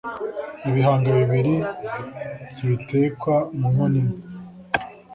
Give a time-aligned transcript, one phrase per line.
[0.69, 1.53] Ibihanga bibiri
[2.55, 4.17] ntibitekwa mu nkono imwe